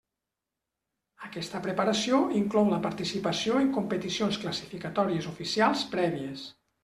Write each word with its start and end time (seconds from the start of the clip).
Aquesta 1.27 1.59
preparació 1.65 2.21
inclou 2.39 2.71
la 2.71 2.79
participació 2.87 3.61
en 3.65 3.69
competicions 3.77 4.41
classificatòries 4.45 5.31
oficials 5.35 5.85
prèvies. 5.95 6.49